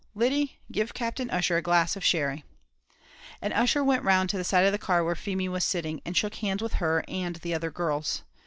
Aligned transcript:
Lyddy, 0.15 0.57
give 0.71 0.95
Captain 0.95 1.29
Ussher 1.29 1.57
a 1.57 1.61
glass 1.61 1.95
of 1.95 2.03
sherry." 2.03 2.43
And 3.39 3.53
Ussher 3.53 3.83
went 3.83 4.01
round 4.01 4.31
to 4.31 4.37
the 4.37 4.43
side 4.43 4.65
of 4.65 4.71
the 4.71 4.79
car 4.79 5.03
where 5.03 5.13
Feemy 5.13 5.47
was 5.47 5.63
sitting, 5.63 6.01
and 6.03 6.17
shook 6.17 6.33
hands 6.37 6.63
with 6.63 6.73
her 6.81 7.03
and 7.07 7.35
the 7.35 7.53
other 7.53 7.69
girls. 7.69 8.23